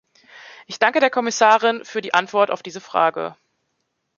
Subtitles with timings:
[0.65, 3.37] Ich danke der Kommissarin für die Antwort auf diese Frage.